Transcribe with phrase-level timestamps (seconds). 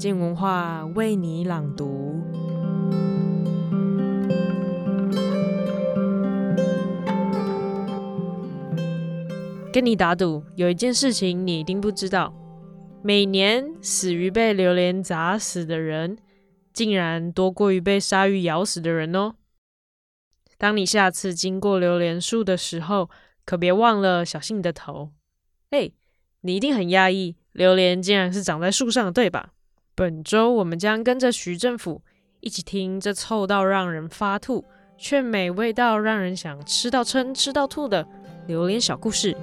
[0.00, 2.22] 静文化为你朗读。
[9.70, 12.32] 跟你打赌，有一件事情你一定不知道：
[13.02, 16.16] 每年死于被榴莲砸死的人，
[16.72, 19.34] 竟然多过于被鲨鱼咬死的人哦！
[20.56, 23.10] 当你下次经过榴莲树的时候，
[23.44, 25.10] 可别忘了小心你的头。
[25.70, 25.92] 嘿，
[26.40, 29.52] 你一定很讶异，榴莲竟然是长在树上的，对吧？
[30.00, 32.00] 本周我们将跟着徐政府
[32.40, 34.64] 一起听这臭到让人发吐，
[34.96, 38.08] 却美味到让人想吃到撑、吃到吐的
[38.46, 39.36] 榴莲小故事。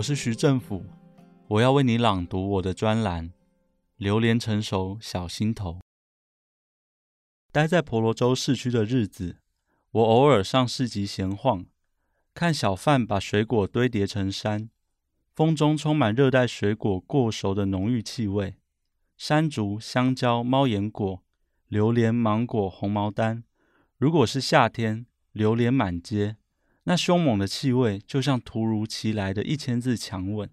[0.00, 0.86] 我是徐政府，
[1.46, 3.28] 我要为你朗读我的专栏
[3.96, 5.72] 《榴莲成熟小心头》。
[7.52, 9.36] 待在婆罗洲市区的日子，
[9.90, 11.66] 我偶尔上市集闲晃，
[12.32, 14.70] 看小贩把水果堆叠成山，
[15.34, 18.56] 风中充满热带水果过熟的浓郁气味：
[19.18, 21.22] 山竹、香蕉、猫眼果、
[21.68, 23.44] 榴莲、芒果、红毛丹。
[23.98, 26.38] 如果是夏天，榴莲满街。
[26.84, 30.48] 那凶猛的气味，就像突如其来的一千字强吻。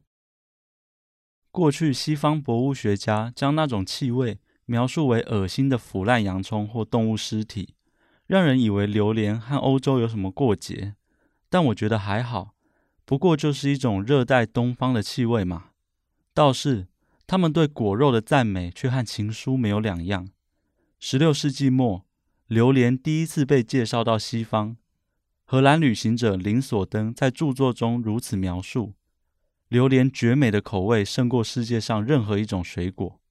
[1.51, 7.73] 过去，西方博物学家将那种气味描述为恶心的腐烂洋葱或动物尸体，
[8.27, 10.95] 让人以为榴莲和欧洲有什么过节。
[11.49, 12.53] 但我觉得还好，
[13.05, 15.69] 不过就是一种热带东方的气味嘛。
[16.33, 16.87] 倒是
[17.25, 20.27] 他们对果肉的赞美，却和情书没有两样。
[20.99, 22.05] 十六世纪末，
[22.47, 24.77] 榴莲第一次被介绍到西方。
[25.49, 28.95] 荷兰旅行者林索登在著作中如此描述：
[29.69, 33.21] 榴莲绝美的口味胜过世界上任何一种水果。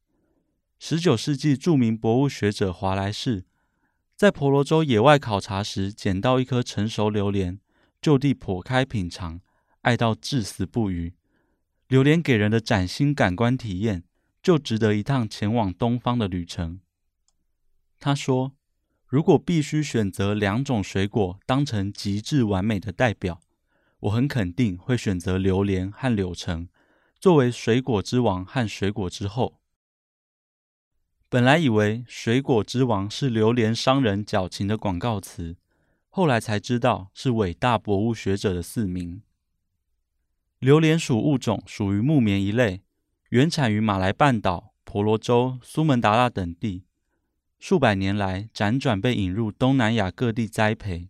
[0.78, 3.44] 十九世纪著名博物学者华莱士
[4.15, 7.60] 在婆罗洲野外考察时，捡到一颗成熟榴莲，
[8.00, 9.43] 就地剖开品尝，
[9.83, 11.12] 爱到至死不渝。
[11.88, 14.04] 榴莲给人的崭新感官体验，
[14.43, 16.81] 就值得一趟前往东方的旅程。
[18.00, 18.54] 他说。
[19.09, 23.41] 如果必须选择两种水果当成极致完美的代表，
[24.00, 26.69] 我很肯定会选择榴莲和柳橙，
[27.21, 29.61] 作为水果之王和水果之后。
[31.28, 35.56] 本来以为“水果之王”是榴莲商人矫情的广告词，
[36.09, 39.22] 后来才知道是伟大博物学者的赐名。
[40.59, 42.83] 榴莲属物种属于木棉一类，
[43.28, 46.84] 原产于马来半岛、婆罗洲、苏门答腊等地。
[47.59, 51.09] 数百年来，辗转被引入东南亚各地栽培。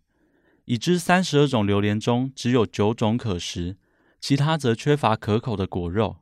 [0.65, 3.77] 已知三十二种榴莲中，只有九种可食，
[4.19, 6.17] 其他则缺乏可口的果肉。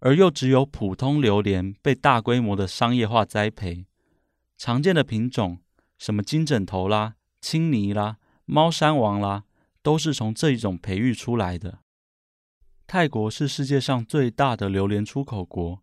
[0.00, 3.86] 而又只有普通榴莲被大规模的商业化栽培。
[4.58, 5.60] 常见的品种，
[5.96, 9.44] 什么金枕头啦、青泥啦、猫山王啦，
[9.80, 11.78] 都是从这一种培育出来的。
[12.86, 15.82] 泰国是世界上最大的榴莲出口国，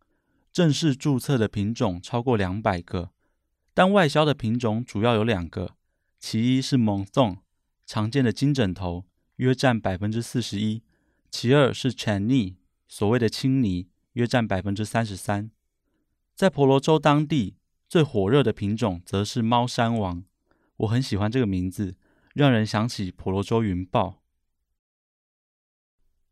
[0.52, 3.12] 正式注册的品种超过两百个。
[3.74, 5.76] 但外销的品种主要有两个，
[6.20, 7.38] 其一是蒙宋，
[7.86, 9.06] 常见的金枕头，
[9.38, 10.82] 约占百分之四十一；
[11.32, 12.58] 其二是浅泥，
[12.88, 15.50] 所谓的青泥，约占百分之三十三。
[16.36, 17.58] 在婆罗洲当地
[17.88, 20.24] 最火热的品种则是猫山王，
[20.78, 21.96] 我很喜欢这个名字，
[22.34, 24.22] 让人想起婆罗洲云豹。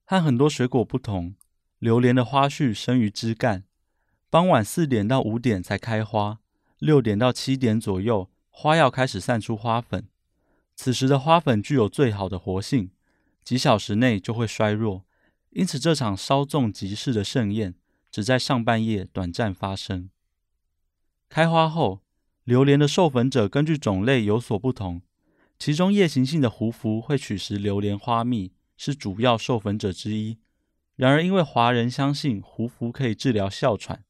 [0.04, 1.36] 和很多水果不同，
[1.80, 3.66] 榴莲的花序生于枝干，
[4.30, 6.40] 傍晚四点到五点才开花。
[6.80, 10.08] 六点到七点左右，花要开始散出花粉。
[10.76, 12.92] 此时的花粉具有最好的活性，
[13.44, 15.04] 几小时内就会衰弱。
[15.50, 17.74] 因此，这场稍纵即逝的盛宴
[18.12, 20.12] 只在上半夜短暂发生。
[21.30, 22.04] 开花后，
[22.44, 25.02] 榴莲的授粉者根据种类有所不同，
[25.58, 30.38] 其中夜行性的胡蝠会取食榴莲花蜜，是主要授粉者之一。
[30.96, 34.04] 然而，因为华人相信胡蝠可以治疗哮喘。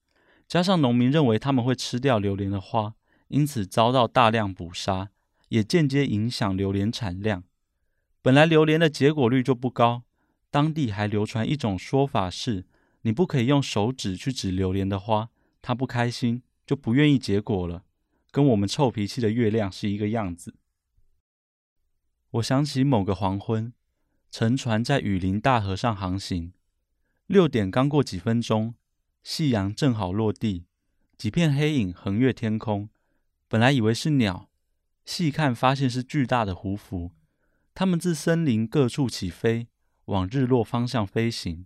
[0.47, 2.95] 加上农民认为他们会吃掉榴莲的花，
[3.27, 5.09] 因此遭到大量捕杀，
[5.49, 7.43] 也间接影响榴莲产量。
[8.21, 10.03] 本来榴莲的结果率就不高，
[10.49, 12.65] 当地还流传一种说法是：
[13.01, 15.29] 你不可以用手指去指榴莲的花，
[15.61, 17.83] 它不开心就不愿意结果了，
[18.31, 20.55] 跟我们臭脾气的月亮是一个样子。
[22.31, 23.73] 我想起某个黄昏，
[24.31, 26.53] 乘船在雨林大河上航行，
[27.25, 28.75] 六点刚过几分钟。
[29.29, 30.67] 夕阳正好落地，
[31.17, 32.87] 几片黑影横越天空。
[33.49, 34.49] 本来以为是鸟，
[35.03, 37.11] 细看发现是巨大的胡蜂。
[37.75, 39.67] 它们自森林各处起飞，
[40.05, 41.65] 往日落方向飞行。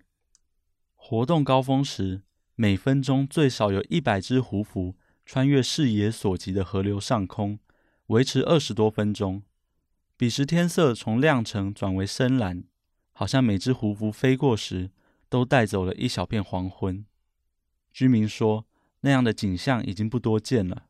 [0.96, 2.24] 活动高峰时，
[2.56, 7.60] 每分钟最少有一百只胡蝠穿越视野所及的河流上空，
[8.08, 9.44] 维持二十多分钟。
[10.18, 12.64] 彼时天色从亮橙转为深蓝，
[13.12, 14.90] 好像每只胡蝠飞过时
[15.30, 17.06] 都带走了一小片黄昏。
[17.92, 18.66] 居民说，
[19.02, 20.86] 那样的景象已经不多见了。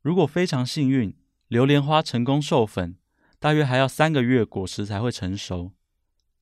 [0.00, 1.14] 如果非常幸运，
[1.48, 2.96] 榴莲花成功授粉，
[3.38, 5.72] 大约还要三个月果实才会成熟。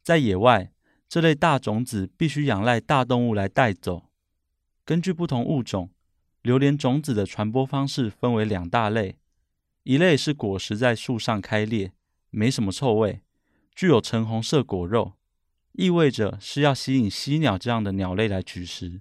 [0.03, 0.73] 在野外，
[1.09, 4.07] 这类大种子必须仰赖大动物来带走。
[4.85, 5.91] 根据不同物种，
[6.43, 9.19] 榴莲种子的传播方式分为两大类：
[9.83, 11.93] 一类是果实在树上开裂，
[12.31, 13.21] 没什么臭味，
[13.75, 15.15] 具有橙红色果肉，
[15.73, 19.01] 意味着是要吸引犀鸟这样的鸟类来取食；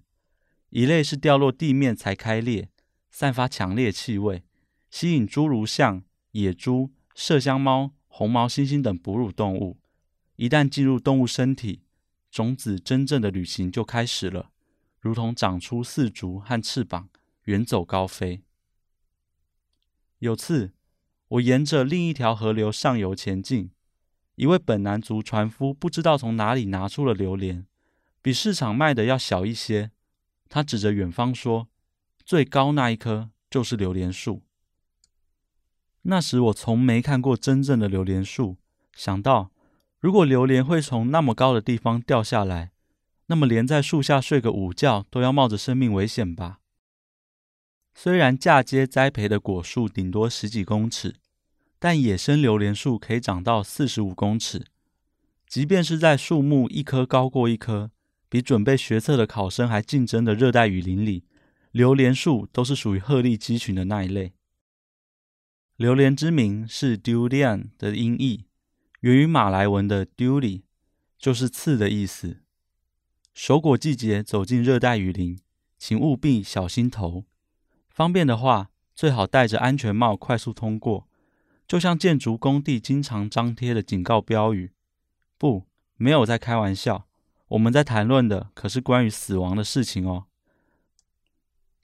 [0.69, 2.69] 一类是掉落地面才开裂，
[3.09, 4.43] 散发强烈气味，
[4.89, 9.79] 吸引诸如象、野猪、麝香猫、红毛猩猩等哺乳动物。
[10.35, 11.81] 一旦进入动物身体，
[12.31, 14.51] 种子真正的旅行就开始了，
[14.99, 17.09] 如同长出四足和翅膀，
[17.45, 18.43] 远走高飞。
[20.19, 20.73] 有次，
[21.27, 23.71] 我沿着另一条河流上游前进，
[24.39, 27.65] 一位本南族船夫不知道从哪里拿出了榴莲，
[28.21, 29.91] 比市场卖的要小一些。
[30.47, 31.67] 他指着远方说
[32.25, 34.43] ：“最高那一棵就是榴莲树。”
[36.03, 38.55] 那时我从没看过真正的榴莲树，
[38.95, 39.51] 想到，
[39.99, 42.71] 如果榴莲会从那么高的地方掉下来，
[43.25, 46.61] 那么连在树下睡个午觉都要冒着生命危险吧？
[47.93, 51.15] 虽然嫁接栽培的果树顶多十几公尺，
[51.79, 54.65] 但野生榴莲树可以长到四十五公尺。
[55.47, 57.89] 即便是在树木一棵高过一棵，
[58.27, 61.23] 比准备学测的考生还竞争的热带雨林里，
[61.71, 64.33] 榴莲树都是属于鹤立鸡群的那一类。
[65.77, 68.45] 榴莲之名是 durian 的音译。
[68.99, 70.63] 源于马来文的 “duli”，
[71.17, 72.41] 就是刺的意思。
[73.33, 75.39] 熟果季节走进热带雨林，
[75.77, 77.23] 请务必小心头。
[77.87, 81.08] 方便的话，最好戴着安全帽快速通过。
[81.69, 84.71] 就像建筑工地经常张贴的警告标语。
[85.37, 85.67] 不，
[85.97, 87.07] 没有在开玩笑。
[87.49, 90.25] 我们在谈论的可是关于死亡的事情哦。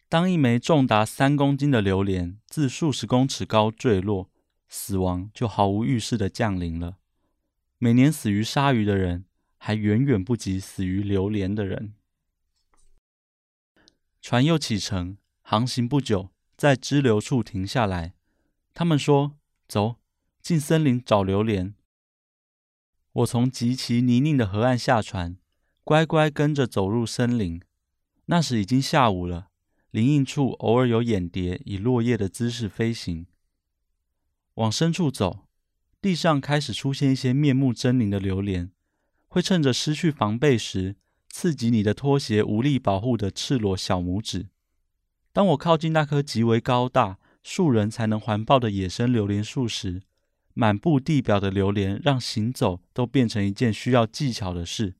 [0.09, 4.31] 当一枚重达三公斤的榴莲自数十公尺高坠落，
[4.67, 6.97] 死亡就毫无预示的降临了。
[7.77, 9.25] 每年死于鲨鱼的人，
[9.57, 11.93] 还远远不及死于榴莲的人。
[14.19, 18.15] 船又启程，航行不久，在支流处停下来。
[18.73, 19.95] 他们说：“走
[20.41, 21.73] 进森林找榴莲。”
[23.13, 25.37] 我从极其泥泞的河岸下船，
[25.83, 27.61] 乖乖跟着走入森林。
[28.25, 29.49] 那时已经下午了，
[29.91, 33.27] 林荫处偶尔有眼蝶以落叶的姿势飞行。
[34.55, 35.45] 往深处走。
[36.01, 38.71] 地上开始出现一些面目狰狞的榴莲，
[39.27, 40.97] 会趁着失去防备时，
[41.29, 44.49] 刺激你的拖鞋无力保护的赤裸小拇指。
[45.33, 47.17] 当我靠近那棵极为高大、
[47.47, 50.01] 数人才能环抱的野生榴莲树时，
[50.55, 54.95] 满布地表的榴莲让行走都变成一件需要技巧的事。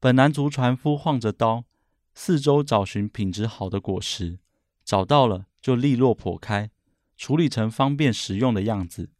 [0.00, 1.66] 本南族船夫晃着刀，
[2.14, 4.38] 四周找寻品质好的果实，
[4.82, 6.70] 找到了就利落剖开，
[7.18, 9.10] 处理成方便食用的样子。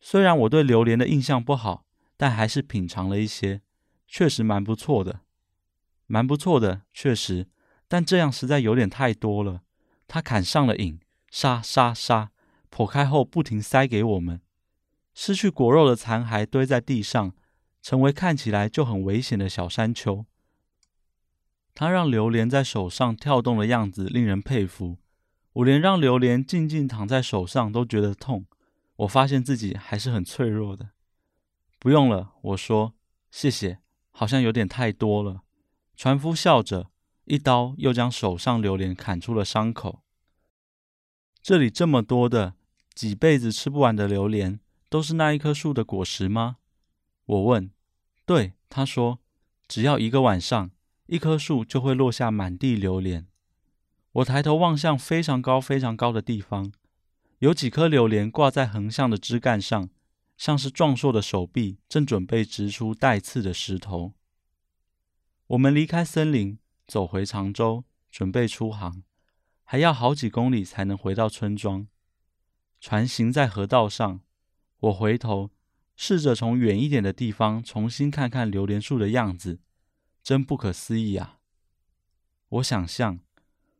[0.00, 3.62] 虽然我对榴莲的印象不好，但还是品尝了一些，
[4.08, 5.20] 确实蛮不错的，
[6.08, 7.46] 蛮不错的，确实。
[7.86, 9.62] 但这样实在有点太多了。
[10.08, 10.98] 他砍上了瘾，
[11.30, 12.30] 杀杀杀，
[12.70, 14.40] 剖开后不停塞给我们。
[15.14, 17.32] 失去果肉的残骸堆在地上，
[17.80, 20.26] 成为看起来就很危险的小山丘。
[21.74, 24.98] 他让榴莲在手上跳动的样子令人佩服。
[25.54, 28.46] 我连让榴莲静静躺在手上都觉得痛。
[28.96, 30.90] 我发现自己还是很脆弱的。
[31.78, 32.94] 不用了，我说
[33.30, 33.78] 谢谢，
[34.10, 35.42] 好像有点太多了。
[35.96, 36.90] 船夫笑着，
[37.24, 40.02] 一刀又将手上榴莲砍出了伤口。
[41.42, 42.54] 这里这么多的，
[42.94, 46.58] 几辈子吃不完的榴莲，都是那一棵树的果实吗？
[47.24, 47.70] 我问。
[48.26, 49.18] 对，他说，
[49.66, 50.70] 只要一个晚上，
[51.06, 53.26] 一棵树就会落下满地榴莲。
[54.12, 56.72] 我抬头望向非常高、非常高的地方。
[57.38, 59.88] 有几颗榴莲挂在横向的枝干上，
[60.36, 64.12] 像是壮硕的手臂，正准备直出带刺的石头。
[65.48, 69.02] 我们离开森林，走回长洲，准备出航，
[69.72, 71.86] 还要好几公里才能回到村庄。
[72.80, 74.18] 船行在河道上，
[74.80, 75.50] 我回头
[75.94, 79.60] 试着从远一点的地方重新看看榴莲树的样子，
[80.24, 81.38] 真不可思议啊！
[82.48, 83.20] 我想象，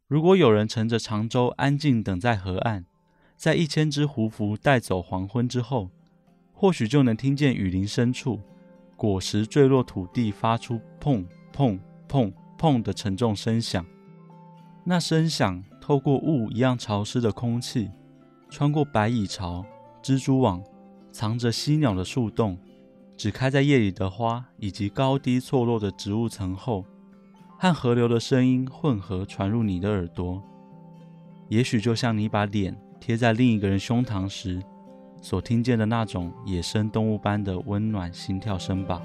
[0.06, 2.86] 如果有人乘着长舟安静等在河岸。
[3.34, 5.90] 在一千只胡蝠带走黄昏之后，
[6.52, 8.40] 或许就能听见雨林深处
[8.94, 13.84] 果实坠落土地发出砰砰砰砰的沉重声响。
[14.84, 17.90] 那声响透过雾一样潮湿的空气，
[18.48, 19.66] 穿过白蚁巢、
[20.00, 20.62] 蜘蛛网、
[21.10, 22.56] 藏着犀鸟的树洞、
[23.16, 26.84] 只开在夜里的花，以及高低错落的植物层后，
[27.58, 30.40] 和河流的声音混合传入你的耳朵。
[31.48, 34.62] 也许就像你把脸贴在另一个人胸膛时，
[35.20, 39.02] 所听见的那种野生动物般的温暖心跳声吧。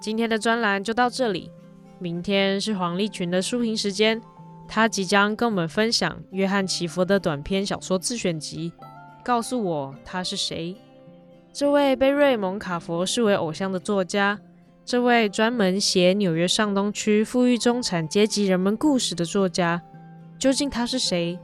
[0.00, 1.50] 今天的专栏就到这里，
[1.98, 4.20] 明天是黄立群的书评时间，
[4.68, 8.72] 他即将跟我们分享约翰·奇佛的短篇小说自选集。
[9.24, 10.76] 告诉我他是谁？
[11.52, 14.38] 这位被瑞蒙·卡佛视为偶像的作家，
[14.84, 19.82] 这位专门写纽约上东区富裕中产阶级人们故事的作家，
[20.38, 21.36] 究竟他是谁？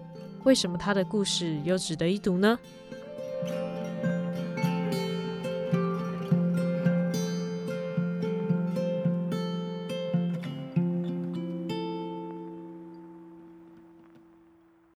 [0.44, 2.58] 为什么他的故事又值得一读呢？